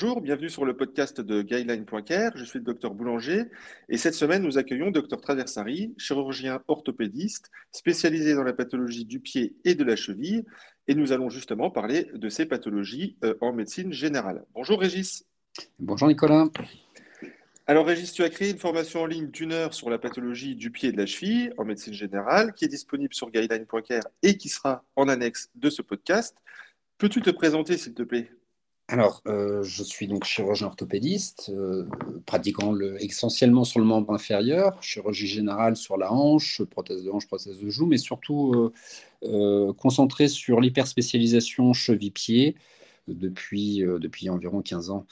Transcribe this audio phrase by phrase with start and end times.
[0.00, 2.32] Bonjour, bienvenue sur le podcast de Guideline.care.
[2.34, 3.44] Je suis le docteur Boulanger
[3.90, 9.56] et cette semaine, nous accueillons docteur Traversari, chirurgien orthopédiste spécialisé dans la pathologie du pied
[9.66, 10.46] et de la cheville.
[10.88, 14.46] Et nous allons justement parler de ces pathologies euh, en médecine générale.
[14.54, 15.26] Bonjour Régis.
[15.78, 16.48] Bonjour Nicolas.
[17.66, 20.70] Alors Régis, tu as créé une formation en ligne d'une heure sur la pathologie du
[20.70, 24.48] pied et de la cheville en médecine générale qui est disponible sur Guideline.care et qui
[24.48, 26.38] sera en annexe de ce podcast.
[26.96, 28.30] Peux-tu te présenter s'il te plaît?
[28.90, 31.86] Alors, euh, je suis donc chirurgien orthopédiste, euh,
[32.26, 37.28] pratiquant le, essentiellement sur le membre inférieur, chirurgie générale sur la hanche, prothèse de hanche,
[37.28, 38.72] prothèse de joue, mais surtout
[39.22, 42.56] euh, concentré sur l'hyperspécialisation cheville-pied
[43.06, 45.06] depuis, depuis environ 15 ans.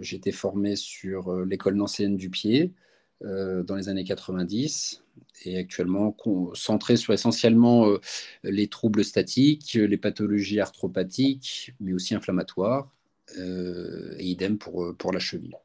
[0.00, 2.72] J'ai été formé sur l'école nancéenne du pied
[3.22, 5.02] dans les années 90
[5.44, 6.16] et actuellement
[6.54, 8.00] centré sur essentiellement euh,
[8.42, 12.90] les troubles statiques, les pathologies arthropathiques, mais aussi inflammatoires,
[13.38, 15.56] euh, et idem pour, euh, pour la cheville.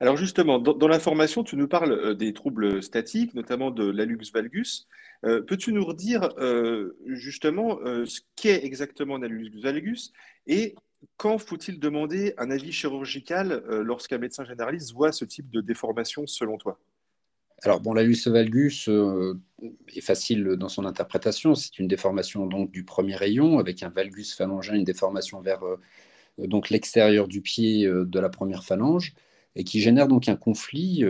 [0.00, 4.86] Alors justement, dans, la formation, tu nous parles des troubles statiques, notamment de l'allux valgus.
[5.22, 6.28] Peux-tu nous redire
[7.06, 10.12] justement ce qu'est exactement un allux valgus
[10.46, 10.76] et
[11.16, 16.58] quand faut-il demander un avis chirurgical lorsqu'un médecin généraliste voit ce type de déformation selon
[16.58, 16.78] toi?
[17.62, 19.34] Alors, bon, l'allus valgus euh,
[19.94, 21.54] est facile dans son interprétation.
[21.54, 25.76] C'est une déformation donc du premier rayon avec un valgus phalangin, une déformation vers euh,
[26.38, 29.12] donc l'extérieur du pied euh, de la première phalange
[29.56, 31.04] et qui génère donc un conflit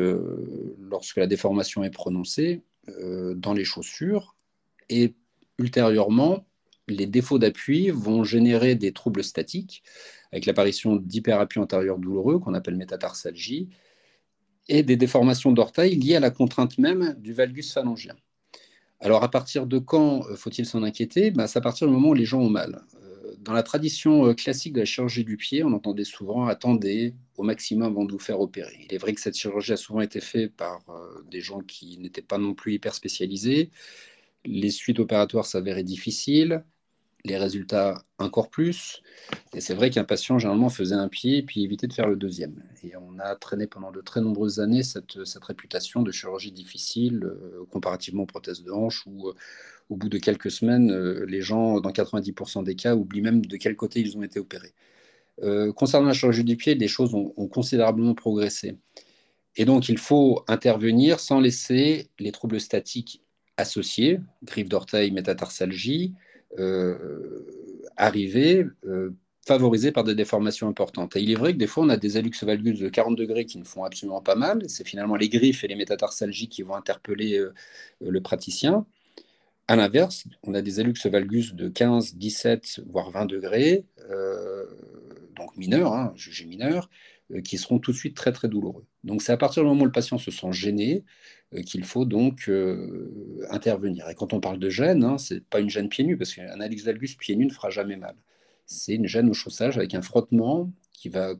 [0.79, 4.37] lorsque la déformation est prononcée dans les chaussures
[4.89, 5.17] et
[5.59, 6.48] ultérieurement
[6.91, 9.83] les défauts d'appui vont générer des troubles statiques
[10.33, 13.69] avec l'apparition d'hyperappui antérieur douloureux qu'on appelle métatarsalgie
[14.69, 18.15] et des déformations d'orteil liées à la contrainte même du valgus phalangien.
[19.01, 21.31] Alors à partir de quand euh, faut-il s'en inquiéter?
[21.31, 22.83] Ben, C'est à partir du moment où les gens ont mal.
[23.03, 27.15] Euh, dans la tradition euh, classique de la chirurgie du pied, on entendait souvent attendez
[27.37, 28.87] au maximum avant de vous faire opérer.
[28.89, 30.81] Il est vrai que cette chirurgie a souvent été faite par
[31.31, 33.71] des gens qui n'étaient pas non plus hyper spécialisés.
[34.45, 36.65] Les suites opératoires s'avéraient difficiles
[37.25, 39.03] les résultats encore plus.
[39.55, 42.63] Et c'est vrai qu'un patient, généralement, faisait un pied puis évitait de faire le deuxième.
[42.83, 47.65] Et on a traîné pendant de très nombreuses années cette, réputation de chirurgie difficile euh,
[47.71, 49.35] comparativement aux prothèses de hanche où, euh,
[49.91, 53.57] au bout de quelques semaines, euh, les gens, dans 90% des cas, oublient même de
[53.57, 54.75] quel côté ils ont été opérés.
[55.77, 58.77] concernant la chirurgie du pied, les choses ont, ont considérablement progressé.
[59.57, 63.23] Et donc, il faut intervenir sans laisser les troubles statiques
[63.57, 66.15] associés, griffe d'orteil, métatarsalgie,
[67.99, 69.11] arriver euh,
[69.47, 71.17] favorisés par des déformations importantes.
[71.17, 73.47] Et il est vrai que des fois, on a des hallux valgus de 40 degrés
[73.47, 74.63] qui ne font absolument pas mal.
[74.69, 77.53] C'est finalement les griffes et les métatarsalgies qui vont interpeller euh,
[78.01, 78.87] le praticien.
[79.67, 83.85] À l'inverse, on a des hallux valgus de 15, 17, voire 20 degrés,
[85.37, 86.89] donc mineurs, hein, jugés mineurs,
[87.45, 88.87] qui seront tout de suite très très douloureux.
[89.05, 91.05] Donc c'est à partir du moment où le patient se sent gêné,
[91.55, 94.09] euh, qu'il faut donc euh, intervenir.
[94.09, 96.35] Et quand on parle de gêne, hein, ce n'est pas une gêne pieds nus, parce
[96.35, 98.17] qu'un alix valgus pieds nus ne fera jamais mal.
[98.67, 101.35] C'est une gêne au chaussage avec un frottement qui va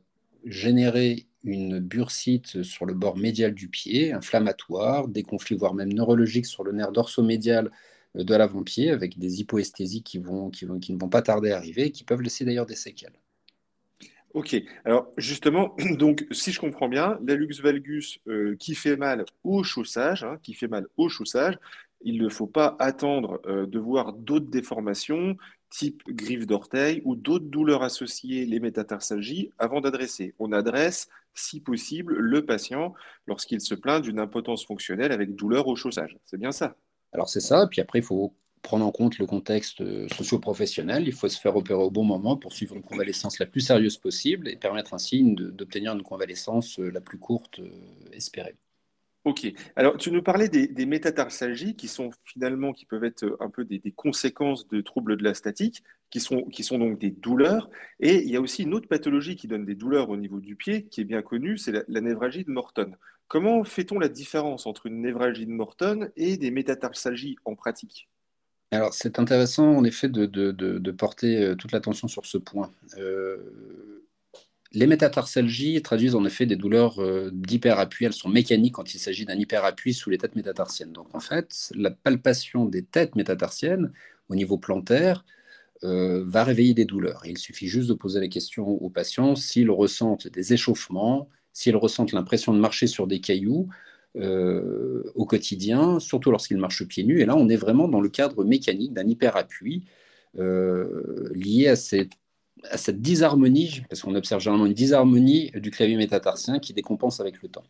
[0.45, 6.47] générer une bursite sur le bord médial du pied, inflammatoire, des conflits, voire même neurologiques
[6.47, 7.71] sur le nerf dorsomédial
[8.17, 10.21] euh, de l'avant-pied, avec des hypoesthésies qui,
[10.53, 13.19] qui, ne vont pas tarder à arriver qui peuvent laisser d'ailleurs des séquelles.
[14.33, 19.63] Ok, alors justement, donc si je comprends bien, l'allux valgus euh, qui fait mal au
[19.63, 21.57] chaussage, hein, qui fait mal au chaussage,
[22.01, 25.35] il ne faut pas attendre euh, de voir d'autres déformations,
[25.69, 30.33] type griffe d'orteil ou d'autres douleurs associées, les métatarsalgies, avant d'adresser.
[30.39, 32.93] On adresse, si possible, le patient
[33.27, 36.17] lorsqu'il se plaint d'une impotence fonctionnelle avec douleur au chaussage.
[36.25, 36.75] C'est bien ça?
[37.13, 41.07] Alors c'est ça, puis après il faut prendre en compte le contexte euh, socio-professionnel.
[41.07, 43.97] Il faut se faire opérer au bon moment pour suivre une convalescence la plus sérieuse
[43.97, 47.69] possible et permettre ainsi d'obtenir une convalescence euh, la plus courte euh,
[48.11, 48.55] espérée.
[49.25, 49.51] Ok.
[49.75, 53.81] Alors, tu nous parlais des, métatarsalgies qui sont finalement, qui peuvent être un peu des,
[53.91, 57.69] conséquences de troubles de la statique, qui sont, qui sont donc des douleurs.
[57.99, 60.55] Et il y a aussi une autre pathologie qui donne des douleurs au niveau du
[60.55, 62.95] pied, qui est bien connue, c'est la, la, névralgie de Morton.
[63.27, 68.09] Comment fait-on la différence entre une névralgie de Morton et des métatarsalgies en pratique?
[68.71, 72.71] Alors, c'est intéressant en effet de, porter euh, toute l'attention sur ce point.
[72.97, 74.05] Euh,
[74.71, 78.05] les métatarsalgies traduisent en effet des douleurs euh, d'hyperappui.
[78.05, 80.93] Elles sont mécaniques quand il s'agit d'un hyperappui sous les têtes métatarsiennes.
[80.93, 83.91] Donc, en fait, la palpation des têtes métatarsiennes
[84.29, 85.25] au niveau plantaire
[85.81, 87.21] va réveiller des douleurs.
[87.25, 92.11] Il suffit juste de poser la question aux patients s'ils ressentent des échauffements, s'ils ressentent
[92.11, 93.69] l'impression de marcher sur des cailloux,
[94.15, 97.21] au quotidien, surtout lorsqu'il marche pieds nus.
[97.21, 99.85] Et là, on est vraiment dans le cadre mécanique d'un hyperappui
[100.37, 102.09] euh, lié à ces
[102.69, 107.41] à cette disharmonie, parce qu'on observe généralement une disharmonie du clavier métatarsien qui décompense avec
[107.41, 107.63] le temps.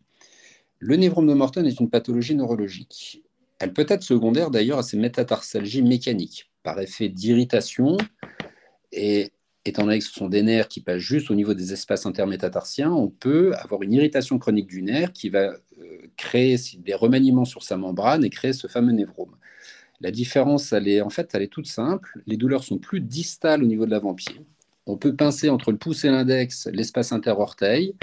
[0.80, 3.22] Le névrome de Morton est une pathologie neurologique.
[3.60, 7.98] Elle peut être secondaire d'ailleurs à ces métatarsalgies mécaniques, par effet d'irritation,
[8.90, 9.30] et
[9.64, 12.90] étant donné que ce sont des nerfs qui passent juste au niveau des espaces intermétatarsiens,
[12.90, 15.58] on peut avoir une irritation chronique du nerf qui va euh,
[16.16, 19.36] créer des remaniements sur sa membrane et créer ce fameux névrome.
[20.00, 22.22] La différence, elle est en fait, elle est toute simple.
[22.26, 24.40] Les douleurs sont plus distales au niveau de l'avant-pied.
[24.86, 27.94] On peut pincer entre le pouce et l'index l'espace interorteil,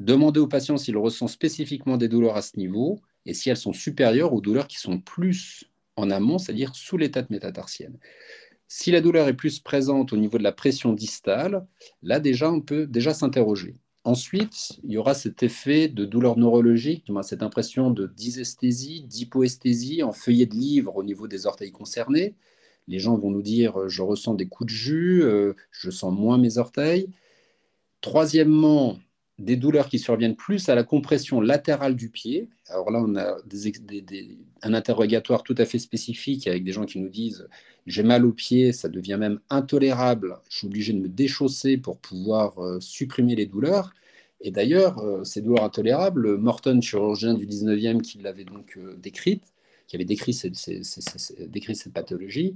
[0.00, 3.72] demander au patient s'il ressent spécifiquement des douleurs à ce niveau et si elles sont
[3.72, 5.64] supérieures aux douleurs qui sont plus
[5.96, 7.98] en amont, c'est-à-dire sous l'état métatarsienne.
[8.68, 11.66] Si la douleur est plus présente au niveau de la pression distale,
[12.02, 13.74] là déjà on peut déjà s'interroger.
[14.04, 20.12] Ensuite, il y aura cet effet de douleur neurologique, cette impression de dysesthésie, d'hypoesthésie en
[20.12, 22.34] feuillet de livre au niveau des orteils concernés.
[22.86, 26.36] Les gens vont nous dire je ressens des coups de jus, euh, je sens moins
[26.36, 27.08] mes orteils.
[28.02, 28.98] Troisièmement,
[29.38, 32.48] des douleurs qui surviennent plus à la compression latérale du pied.
[32.68, 33.36] Alors là, on a
[34.62, 37.48] un interrogatoire tout à fait spécifique avec des gens qui nous disent
[37.86, 41.98] j'ai mal au pied, ça devient même intolérable, je suis obligé de me déchausser pour
[41.98, 43.92] pouvoir euh, supprimer les douleurs.
[44.40, 49.42] Et d'ailleurs, euh, ces douleurs intolérables, Morton, chirurgien du 19e, qui l'avait donc euh, décrite,
[49.86, 52.54] qui avait décrit cette pathologie,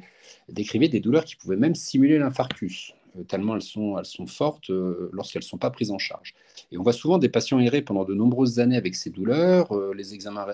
[0.48, 2.94] décrivait des douleurs qui pouvaient même simuler l'infarctus.
[3.18, 6.34] Euh, tellement elles sont, elles sont fortes euh, lorsqu'elles ne sont pas prises en charge.
[6.72, 9.94] Et on voit souvent des patients errer pendant de nombreuses années avec ces douleurs, euh,
[9.94, 10.46] les examens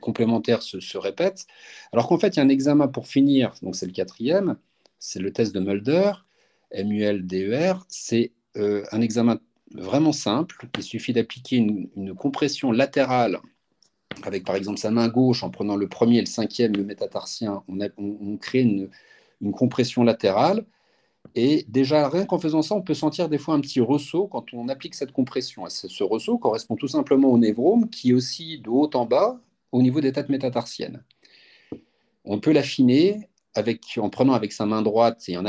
[0.00, 1.46] complémentaires se, répètent,
[1.92, 4.56] alors qu'en fait, il y a un examen pour finir, donc c'est le quatrième,
[4.98, 6.12] c'est le test de Mulder,
[6.74, 9.38] MULDER, c'est un examen
[9.74, 13.40] vraiment simple, il suffit d'appliquer une, compression latérale
[14.22, 17.62] avec par exemple sa main gauche en prenant le premier et le cinquième, le métatarsien,
[17.68, 20.64] on, crée une compression latérale
[21.34, 24.52] et déjà, rien qu'en faisant ça, on peut sentir des fois un petit ressaut quand
[24.52, 25.64] on applique cette compression.
[25.68, 29.40] Ce ressaut correspond tout simplement au névrome qui aussi de haut en bas
[29.70, 31.02] au niveau des têtes métatarsiennes.
[32.24, 33.28] On peut l'affiner
[33.98, 35.44] en prenant avec sa main droite et en,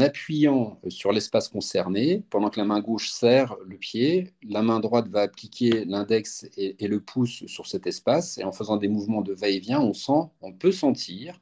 [0.00, 5.08] appuyant sur l'espace concerné, pendant que la main gauche serre le pied, la main droite
[5.08, 9.32] va appliquer l'index et, le pouce sur cet espace, et en faisant des mouvements de
[9.32, 11.40] va-et-vient, on sent, on peut sentir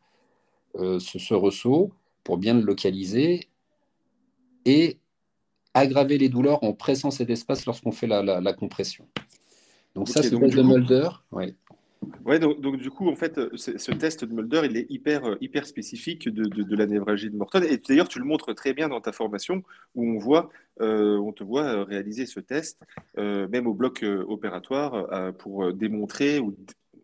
[0.76, 1.92] euh, ce, ce, ressaut
[2.24, 3.48] pour bien le localiser
[4.64, 4.98] et
[5.74, 9.06] aggraver les douleurs en pressant cet espace lorsqu'on fait la, compression.
[9.94, 11.08] Donc ça, c'est le test de Mulder.
[11.30, 11.54] Ouais.
[12.24, 16.28] Ouais, donc, du coup, en fait, ce test de Mulder, il est hyper, hyper spécifique
[16.28, 17.62] de, la névralgie de Morton.
[17.62, 19.62] Et d'ailleurs, tu le montres très bien dans ta formation,
[19.94, 20.50] où on voit,
[20.80, 22.82] euh, on te voit réaliser ce test,
[23.18, 26.56] euh, même au bloc euh, opératoire, pour démontrer ou,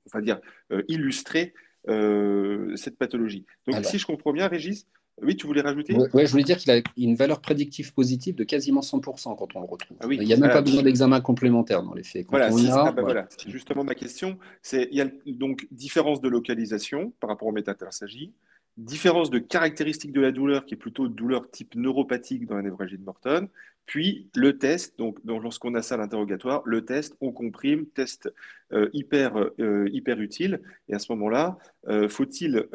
[0.06, 0.40] enfin dire,
[0.88, 1.54] illustrer
[1.86, 3.46] cette pathologie.
[3.66, 4.86] Donc, si je comprends bien, Régis,
[5.22, 5.96] oui, tu voulais rajouter?
[6.12, 9.60] Oui, je voulais dire qu'il a une valeur prédictive positive de quasiment 100% quand on
[9.60, 9.96] le retrouve.
[10.00, 12.26] Ah il n'y a même pas besoin d'examen complémentaire dans les faits.
[12.28, 13.26] voilà, ah bah voilà.
[13.36, 14.38] c'est justement ma question.
[14.72, 18.32] Il y a donc différence de localisation par rapport au métatarsagie,
[18.78, 22.98] différence de caractéristiques de la douleur qui est plutôt douleur type neuropathique dans la névralgie
[22.98, 23.48] de Morton,
[23.88, 28.30] puis le test, donc, lorsqu'on a ça à l'interrogatoire, le test, on comprime, test
[28.70, 30.60] euh, hyper, euh, hyper utile.
[30.90, 31.56] Et à ce moment-là,
[31.88, 32.68] euh, faut-il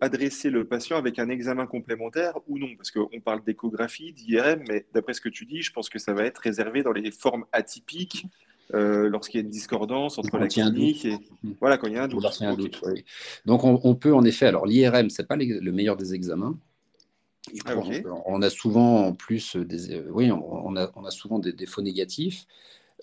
[0.00, 2.74] adresser le patient avec un examen complémentaire ou non?
[2.76, 6.12] Parce qu'on parle d'échographie, d'IRM, mais d'après ce que tu dis, je pense que ça
[6.12, 8.26] va être réservé dans les formes atypiques.
[8.72, 11.18] Lorsqu'il y a une discordance entre la clinique et
[11.60, 12.82] voilà quand il y a un doute.
[13.44, 16.56] Donc on, peut en effet, alors l'IRM c'est pas le meilleur des examens,
[17.66, 17.74] ah,
[18.26, 21.82] on, a souvent en plus des, euh, oui, on, a, on a, souvent des défauts
[21.82, 22.46] négatifs.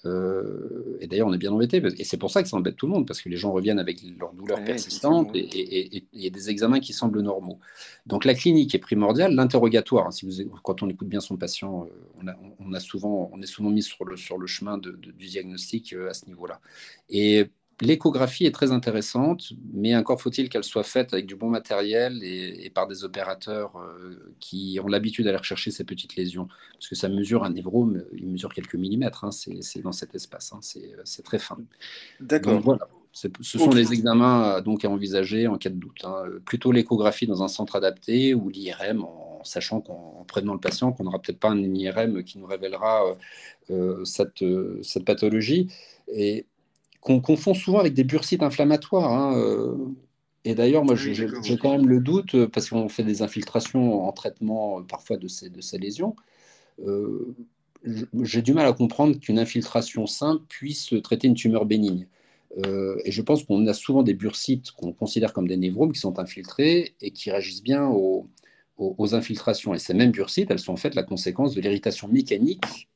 [0.06, 2.88] Euh, et d'ailleurs, on est bien embêté, et c'est pour ça que ça embête tout
[2.88, 6.29] le monde, parce que les gens reviennent avec leurs douleurs persistantes et il y a
[6.29, 7.60] des examens qui semblent normaux.
[8.06, 11.88] Donc la clinique est primordiale, l'interrogatoire, hein, si vous, quand on écoute bien son patient,
[12.25, 15.94] euh, on, a, souvent, on est souvent mis sur le, sur le chemin du diagnostic
[15.94, 16.62] à ce niveau-là.
[17.10, 17.50] Et
[17.82, 22.70] L'échographie est très intéressante, mais encore faut-il qu'elle soit faite avec du bon matériel et,
[22.70, 26.50] par des opérateurs euh, qui ont l'habitude d'aller rechercher ces petites lésions.
[26.74, 30.52] Parce que ça mesure un névrome, il mesure quelques millimètres, hein, c'est dans cet espace,
[30.52, 31.58] hein, c'est très fin.
[32.20, 32.60] D'accord.
[32.60, 32.88] Voilà.
[33.12, 36.04] Ce sont les examens euh, donc, à envisager en cas de doute.
[36.04, 36.24] Hein.
[36.46, 41.06] Plutôt l'échographie dans un centre adapté ou l'IRM en, sachant qu'en prévenant le patient qu'on
[41.06, 43.18] n'aura peut-être pas un IRM qui nous révélera
[43.72, 44.44] euh, cette,
[44.84, 45.68] cette pathologie.
[46.12, 46.46] Et
[47.01, 49.12] qu'on confond souvent avec des bursites inflammatoires.
[49.12, 49.75] Hein, euh.
[50.46, 54.12] Et d'ailleurs, moi, j'ai quand même le doute, euh, parce qu'on fait des infiltrations en
[54.12, 56.15] traitement euh, parfois de ces, de ces lésions.
[58.22, 62.08] j'ai du mal à comprendre qu'une infiltration simple puisse traiter une tumeur bénigne.
[63.06, 66.20] et je pense qu'on a souvent des bursites qu'on considère comme des névromes qui sont
[66.20, 68.27] infiltrés et qui réagissent bien au,
[68.77, 69.74] aux, infiltrations.
[69.74, 72.88] Et ces mêmes bursites, elles sont en fait la conséquence de l'irritation mécanique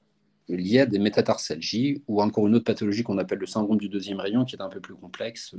[0.49, 4.19] liée à des métatarsalgies ou encore une autre pathologie qu'on appelle le syndrome du deuxième
[4.19, 5.55] rayon, qui est un peu plus complexe.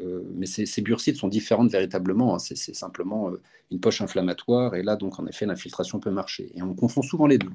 [0.00, 2.34] Euh, mais ces, ces, bursites sont différentes véritablement.
[2.34, 2.38] Hein.
[2.38, 3.40] C'est simplement euh,
[3.70, 4.74] une poche inflammatoire.
[4.74, 6.50] Et là, donc, en effet, l'infiltration peut marcher.
[6.54, 7.50] Et on confond souvent les deux.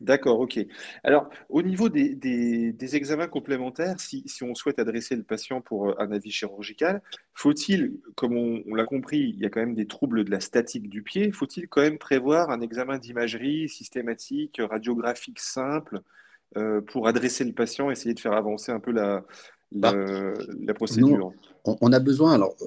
[0.00, 0.58] D'accord, ok.
[1.04, 6.10] Alors, au niveau des, examens complémentaires, si, on souhaite adresser le patient pour euh, un
[6.10, 7.02] avis chirurgical,
[7.34, 10.88] faut-il, comme on, l'a compris, il y a quand même des troubles de la statique
[10.88, 16.00] du pied, faut-il quand même prévoir un examen d'imagerie systématique, radiographique simple,
[16.56, 19.24] euh, pour adresser le patient, essayer de faire avancer un peu la,
[19.70, 21.32] la, bah, procédure?
[21.64, 22.66] on, a besoin, alors, euh,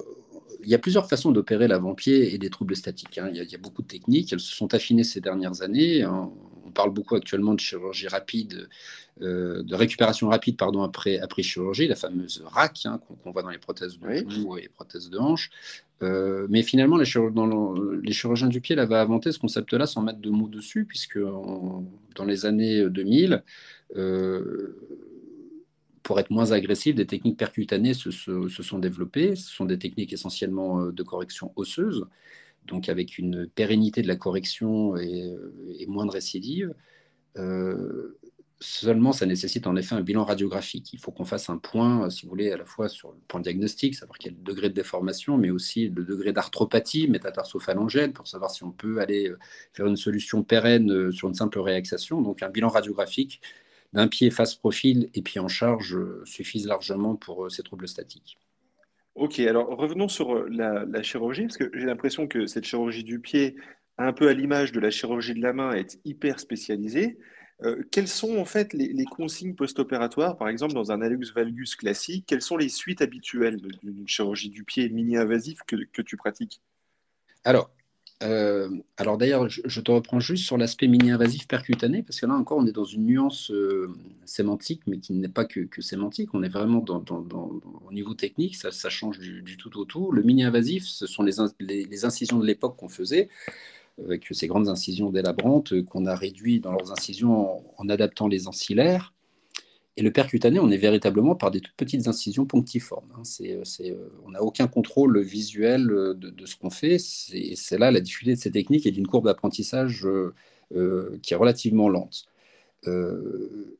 [0.62, 3.18] il y a plusieurs façons d'opérer l'avant-pied et des troubles statiques.
[3.18, 3.28] Hein.
[3.32, 6.02] Il, y a, beaucoup de techniques, elles se sont affinées ces dernières années.
[6.02, 6.32] Hein
[6.70, 8.68] parle beaucoup actuellement de chirurgie rapide,
[9.22, 13.50] euh, de récupération rapide pardon, après, après chirurgie, la fameuse RAC hein, qu'on voit dans
[13.50, 15.50] les prothèses de genou et les prothèses de hanche.
[16.02, 17.04] Euh, mais finalement, les,
[18.02, 22.24] les, chirurgiens du pied avaient inventé ce concept-là sans mettre de mots dessus, puisque dans
[22.26, 23.42] les années 2000,
[23.96, 24.76] euh,
[26.02, 29.36] pour être moins agressif, des techniques percutanées se, se, sont développées.
[29.36, 32.06] Ce sont des techniques essentiellement de correction osseuse
[32.66, 36.74] donc avec une pérennité de la correction et, euh, moins de récidive.
[37.36, 38.18] Euh,
[38.60, 40.92] seulement, ça nécessite en effet un bilan radiographique.
[40.92, 43.40] Il faut qu'on fasse un point, si vous voulez, à la fois sur le point
[43.40, 48.64] diagnostic, savoir quel degré de déformation, mais aussi le degré d'arthropathie métatarsophalangène, pour savoir si
[48.64, 49.38] on peut aller euh,
[49.72, 52.22] faire une solution pérenne sur une simple réaxation.
[52.22, 53.40] Donc, un bilan radiographique
[53.92, 58.38] d'un pied face profil et puis en charge suffisent largement pour ces troubles statiques.
[59.14, 63.20] Ok, alors revenons sur euh, la, chirurgie, parce que j'ai l'impression que cette chirurgie du
[63.20, 63.56] pied,
[63.96, 67.18] un peu à l'image de la chirurgie de la main, est hyper spécialisée.
[67.62, 72.24] Euh, quelles sont en fait les, consignes post-opératoires, par exemple dans un hallux valgus classique
[72.26, 76.60] Quelles sont les suites habituelles d'une chirurgie du pied mini-invasive que, que tu pratiques?
[77.44, 77.70] Alors,
[78.24, 82.58] euh, alors d'ailleurs, je, te reprends juste sur l'aspect mini-invasif percutané, parce que là encore,
[82.58, 83.92] on est dans une nuance euh,
[84.24, 86.30] sémantique, mais qui n'est pas que, sémantique.
[86.32, 90.10] On est vraiment dans, au niveau technique, ça, change du, tout au tout.
[90.12, 93.28] Le mini-invasif, ce sont les, incisions de l'époque qu'on faisait,
[94.02, 98.48] avec ces grandes incisions délabrantes euh, qu'on a réduit dans leurs incisions en adaptant les
[98.48, 99.13] ancillaires.
[99.96, 103.12] Et le percutané, on est véritablement par des toutes petites incisions ponctiformes.
[103.16, 103.22] Hein.
[103.42, 106.98] Euh, euh, on n'a aucun contrôle visuel euh, de, ce qu'on fait.
[106.98, 110.06] C'est là la difficulté de ces techniques et d'une courbe d'apprentissage
[111.22, 112.26] qui est relativement lente.
[112.84, 113.76] le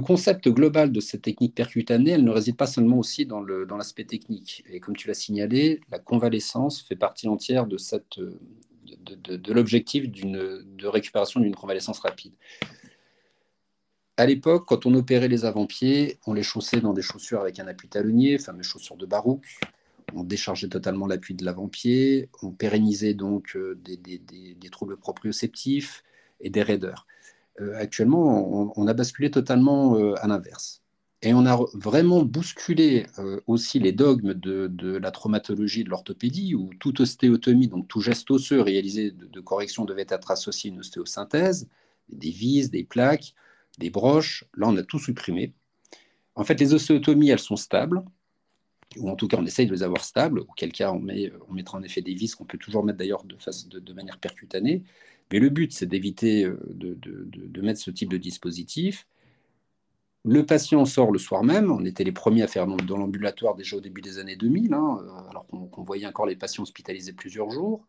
[0.00, 4.64] concept global de cette technique percutanée, elle ne réside pas seulement aussi dans l'aspect technique.
[4.70, 7.76] Et comme tu l'as signalé, la convalescence fait partie entière de,
[8.16, 12.32] de, de l'objectif de récupération d'une convalescence rapide
[14.16, 17.66] à l'époque, quand on opérait les avant-pieds, on les chaussait dans des chaussures avec un
[17.66, 19.44] appui talonnier, fameuses chaussures de Barouk.
[20.14, 22.28] On déchargeait totalement l'appui de l'avant-pied.
[22.42, 26.04] On pérennisait donc euh, des, troubles proprioceptifs
[26.40, 27.06] et des raideurs.
[27.60, 30.82] Euh, actuellement, on, a basculé totalement euh, à l'inverse.
[31.22, 33.06] Et on a vraiment bousculé
[33.46, 38.60] aussi les dogmes de, la traumatologie de l'orthopédie, où toute ostéotomie, donc tout geste osseux
[38.60, 41.66] réalisé de, correction devait être associé à une ostéosynthèse,
[42.10, 43.34] des vis, des plaques
[43.78, 44.44] des broches.
[44.56, 45.54] Là, on a tout supprimé.
[46.34, 48.02] En fait, les ostéotomies, elles sont stables,
[48.96, 51.52] ou en tout cas, on essaye de les avoir stables, auquel cas, on, met, on
[51.52, 54.84] mettra en effet des vis qu'on peut toujours mettre d'ailleurs de, de, manière percutanée.
[55.32, 59.06] Mais le but, c'est d'éviter euh, de, de, mettre ce type de dispositif.
[60.24, 61.70] Le patient sort le soir même.
[61.70, 64.98] On était les premiers à faire dans, l'ambulatoire déjà au début des années 2000, hein,
[65.02, 67.86] euh, alors qu'on voyait encore les patients hospitalisés plusieurs jours,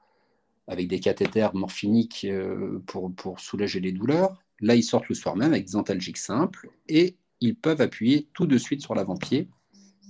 [0.67, 4.44] avec des cathéters morphiniques euh, pour, pour soulager les douleurs.
[4.61, 8.47] Là, ils sortent le soir même avec des antalgiques simples et ils peuvent appuyer tout
[8.47, 9.49] de suite sur l'avant-pied,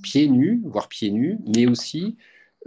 [0.03, 2.15] pieds nus, voire pieds nus, mais aussi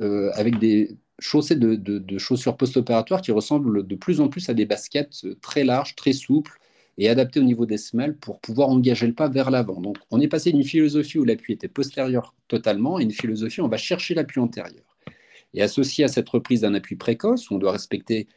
[0.01, 4.67] euh, avec des chaussées de, chaussures post-opératoires qui ressemblent de plus en plus à des
[4.67, 6.59] baskets très larges, très souples
[6.97, 9.81] et adaptées au niveau des semelles pour pouvoir engager le pas vers l'avant.
[9.81, 13.65] Donc, on est passé d'une philosophie où l'appui était postérieur totalement à une philosophie où
[13.65, 14.85] on va chercher l'appui antérieur.
[15.55, 18.29] Et associé à cette reprise d'un appui précoce, où on doit respecter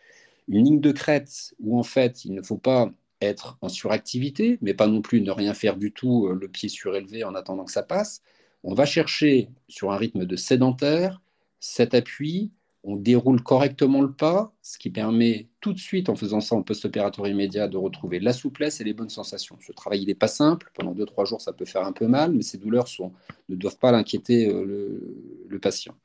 [0.48, 4.74] une ligne de crête où en fait il ne faut pas être en suractivité, mais
[4.74, 7.72] pas non plus ne rien faire du tout, euh, le pied surélevé en attendant que
[7.72, 8.22] ça passe.
[8.64, 11.22] On va chercher sur un rythme de sédentaire
[11.60, 12.52] cet appui,
[12.84, 16.64] on déroule correctement le pas, ce qui permet tout de suite, en faisant ça en
[16.64, 19.58] post-opératoire immédiat, de retrouver la souplesse et les bonnes sensations.
[19.62, 20.72] Ce travail, n'est pas simple.
[20.74, 23.14] Pendant 2-3 jours, ça peut faire un peu mal, mais ces douleurs sont,
[23.50, 25.96] ne doivent pas l'inquiéter euh, le, patient.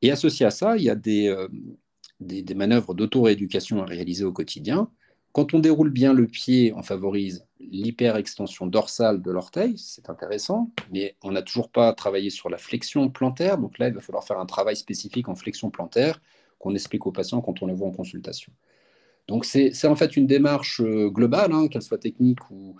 [0.00, 1.48] Et associé à ça, il y a des, euh,
[2.20, 4.90] des, des manœuvres d'auto-rééducation à réaliser au quotidien.
[5.38, 11.14] Quand on déroule bien le pied, on favorise l'hyperextension dorsale de l'orteil, c'est intéressant, mais
[11.22, 13.56] on n'a toujours pas travaillé sur la flexion plantaire.
[13.56, 16.20] Donc là, il va falloir faire un travail spécifique en flexion plantaire
[16.58, 18.52] qu'on explique aux patients quand on les voit en consultation.
[19.28, 22.74] Donc c'est en fait une démarche euh, globale, hein, qu'elle soit technique ou,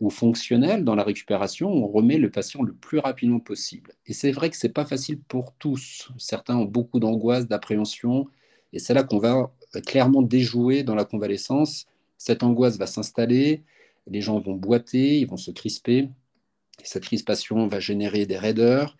[0.00, 1.68] ou, fonctionnelle dans la récupération.
[1.68, 3.92] On remet le patient le plus rapidement possible.
[4.06, 6.10] Et c'est vrai que ce n'est pas facile pour tous.
[6.16, 8.28] Certains ont beaucoup d'angoisse, d'appréhension,
[8.72, 11.86] et c'est là qu'on va clairement déjouer dans la convalescence.
[12.18, 13.62] Cette angoisse va s'installer,
[14.06, 16.08] les gens vont boiter, ils vont se crisper.
[16.84, 18.96] cette crispation va générer des raideurs.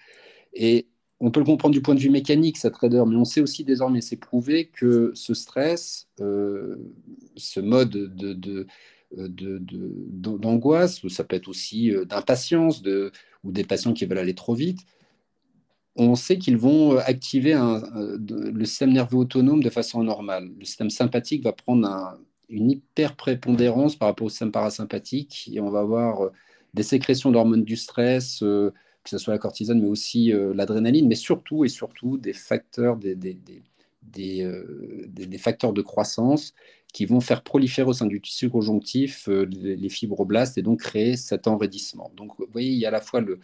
[0.55, 0.87] Et
[1.21, 3.65] on peut le comprendre du point de vue mécanique, cette raideur, mais on sait aussi
[3.65, 6.77] désormais, c'est prouvé que ce stress, euh,
[7.37, 8.67] ce mode de,
[9.17, 12.83] d'angoisse, ou ça peut être aussi euh, d'impatience,
[13.45, 14.81] ou des patients qui veulent aller trop vite,
[15.97, 20.51] on sait qu'ils vont activer le système nerveux autonome de façon normale.
[20.59, 22.19] Le système sympathique va prendre
[22.53, 26.33] une hyper prépondérance par rapport au système parasympathique et on va avoir euh,
[26.75, 28.71] des sécrétions d'hormones du stress, euh,
[29.03, 32.97] que ce soit la cortisone, mais aussi euh, l'adrénaline, mais surtout et surtout des facteurs,
[32.97, 33.19] des,
[35.39, 36.55] facteurs de croissance
[36.93, 41.47] qui vont faire proliférer au sein du tissu conjonctif les, fibroblastes et donc créer cet
[41.47, 42.13] enraidissement.
[42.17, 43.41] Donc, vous voyez, il y a à la fois le,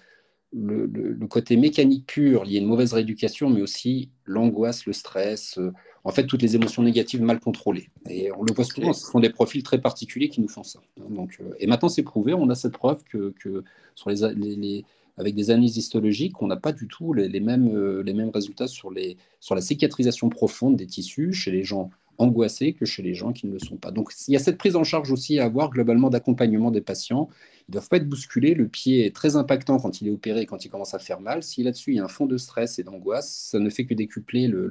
[0.53, 5.59] le, le, côté mécanique pur lié à une mauvaise rééducation, mais aussi l'angoisse, le stress,
[6.05, 7.91] en fait, toutes les émotions négatives mal contrôlées.
[8.09, 10.81] Et on le voit souvent, ce sont des profils très particuliers qui nous font ça.
[11.11, 13.63] Donc, et maintenant, c'est prouvé, on a cette preuve que, que
[13.95, 14.85] sur les, les
[15.19, 18.69] avec des analyses histologiques, on n'a pas du tout les, mêmes, euh, les mêmes résultats
[18.69, 23.15] sur, les, sur la cicatrisation profonde des tissus chez les gens angoissés que chez les
[23.15, 23.91] gens qui ne le sont pas.
[23.91, 27.29] Donc il y a cette prise en charge aussi à avoir globalement d'accompagnement des patients.
[27.69, 28.55] Ils ne doivent pas être bousculés.
[28.55, 31.43] Le pied est très impactant quand il est opéré, quand il commence à faire mal.
[31.43, 33.95] Si là-dessus il y a un fond de stress et d'angoisse, ça ne fait que
[33.95, 34.69] décupler le,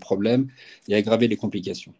[0.00, 0.48] problème
[0.88, 1.94] et aggraver les complications.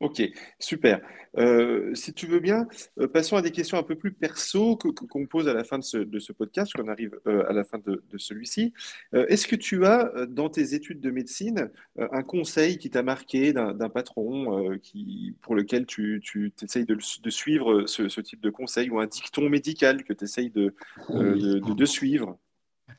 [0.00, 0.22] Ok,
[0.58, 1.02] super.
[1.36, 2.66] Euh, si tu veux bien,
[2.98, 5.84] euh, passons à des questions un peu plus perso qu'on pose à la fin de
[5.84, 8.72] ce, de ce podcast, qu'on arrive euh, à la fin de, de celui-ci.
[9.12, 13.88] Est-ce que tu as, dans tes études de médecine, un conseil qui t'a marqué d'un
[13.90, 19.00] patron qui, pour lequel tu, tu essayes de, de, suivre ce, type de conseil ou
[19.00, 20.74] un dicton médical que tu essayes de,
[21.10, 22.38] de suivre?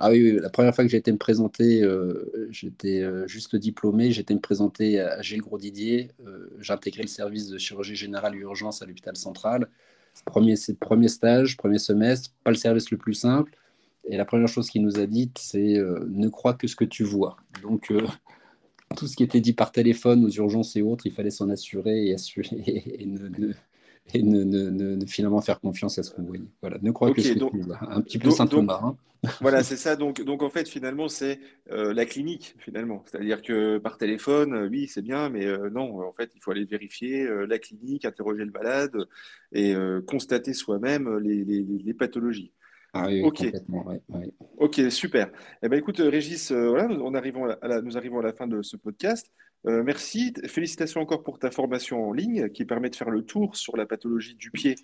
[0.03, 4.11] Ah oui, la première fois que j'ai été me présenter, euh, j'étais euh, juste diplômé,
[4.11, 6.09] j'étais me présenter à Gilles Gros-Didier.
[6.25, 9.67] Euh, j'ai intégré le service de chirurgie générale urgence à l'hôpital central.
[10.25, 13.55] Premier, premier stage, premier semestre, pas le service le plus simple.
[14.05, 17.03] Et la première chose qu'il nous a dit, c'est ne crois que ce que tu
[17.03, 17.37] vois.
[17.61, 17.93] Donc,
[18.97, 22.07] tout ce qui était dit par téléphone aux urgences et autres, il fallait s'en assurer,
[22.07, 23.53] et ne,
[24.13, 26.43] et ne, finalement faire confiance à ce qu'on voyait.
[26.61, 28.95] Voilà, ne crois que ce donc, un petit peu saint Thomas.
[29.39, 29.95] voilà, c'est ça.
[29.95, 31.39] Donc, donc en fait, finalement, c'est
[31.71, 33.03] euh, la clinique, finalement.
[33.05, 36.51] C'est-à-dire que par téléphone, euh, oui, c'est bien, mais euh, non, en fait, il faut
[36.51, 38.95] aller vérifier la clinique, interroger le malade
[39.53, 39.73] et
[40.07, 42.51] constater soi-même les, les, pathologies.
[42.93, 43.51] Ah oui, ok.
[44.57, 45.31] Ok, super.
[45.63, 48.75] Eh ben, écoute, Régis, voilà, on arrivons à nous arrivons à la fin de ce
[48.75, 49.31] podcast.
[49.67, 50.33] Euh, merci.
[50.47, 53.85] Félicitations encore pour ta formation en ligne qui permet de faire le tour sur la
[53.85, 54.75] pathologie du pied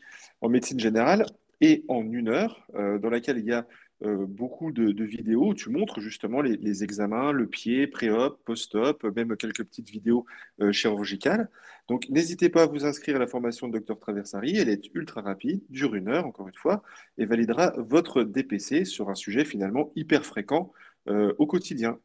[0.42, 1.26] en médecine générale
[1.62, 3.66] et en une heure, euh, dans laquelle il y a
[4.04, 9.36] euh, beaucoup de, vidéos où tu montres justement les, examens, le pied, pré-op, post-op, même
[9.36, 10.28] quelques petites vidéos
[10.72, 11.50] chirurgicales.
[11.88, 14.58] Donc n'hésitez pas à vous inscrire à la formation de Dr Traversari.
[14.58, 16.84] Elle est ultra rapide, dure une heure encore une fois,
[17.18, 20.72] et validera votre DPC sur un sujet finalement hyper fréquent
[21.10, 21.98] au quotidien.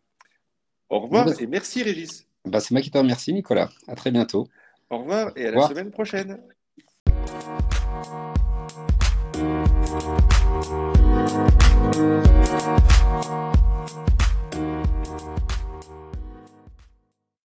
[0.89, 2.32] Au revoir et merci Régis.
[2.45, 3.71] Bah, c'est moi qui te remercie, Nicolas.
[3.87, 4.49] À très bientôt.
[4.91, 6.39] Au revoir et à la semaine prochaine.